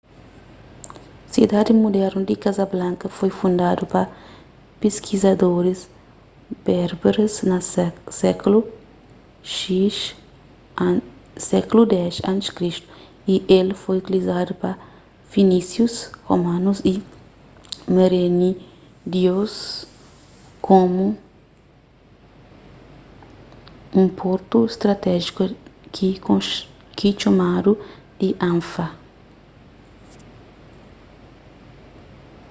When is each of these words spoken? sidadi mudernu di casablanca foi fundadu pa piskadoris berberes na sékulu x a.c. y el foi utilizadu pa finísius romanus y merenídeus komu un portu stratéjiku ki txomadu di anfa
sidadi 1.35 1.73
mudernu 1.83 2.21
di 2.29 2.35
casablanca 2.43 3.07
foi 3.17 3.31
fundadu 3.39 3.83
pa 3.93 4.01
piskadoris 4.79 5.81
berberes 6.65 7.33
na 7.49 7.57
sékulu 8.19 8.59
x 9.53 9.55
a.c. 10.87 12.47
y 13.33 13.33
el 13.57 13.67
foi 13.81 13.95
utilizadu 14.01 14.53
pa 14.61 14.71
finísius 15.31 15.93
romanus 16.29 16.79
y 16.93 16.93
merenídeus 17.95 19.53
komu 20.67 21.05
un 23.99 24.07
portu 24.19 24.57
stratéjiku 24.75 25.43
ki 26.97 27.07
txomadu 27.19 27.71
di 28.19 28.27
anfa 28.51 28.85